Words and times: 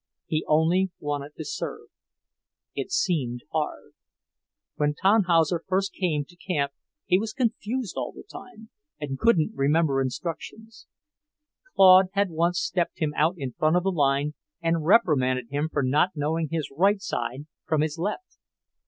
He 0.25 0.43
only 0.47 0.89
wanted 0.99 1.35
to 1.35 1.45
serve. 1.45 1.89
It 2.73 2.91
seemed 2.91 3.43
hard. 3.51 3.91
When 4.75 4.95
Tannhauser 4.99 5.61
first 5.67 5.93
came 5.93 6.25
to 6.25 6.35
camp 6.35 6.71
he 7.05 7.19
was 7.19 7.33
confused 7.33 7.93
all 7.97 8.11
the 8.11 8.23
time, 8.23 8.71
and 8.99 9.19
couldn't 9.19 9.51
remember 9.53 10.01
instructions. 10.01 10.87
Claude 11.75 12.07
had 12.13 12.31
once 12.31 12.59
stepped 12.59 12.97
him 12.97 13.13
out 13.15 13.35
in 13.37 13.51
front 13.53 13.75
of 13.75 13.83
the 13.83 13.91
line 13.91 14.33
and 14.59 14.85
reprimanded 14.87 15.49
him 15.51 15.69
for 15.71 15.83
not 15.83 16.15
knowing 16.15 16.47
his 16.49 16.71
right 16.75 16.99
side 16.99 17.45
from 17.67 17.81
his 17.81 17.99
left. 17.99 18.39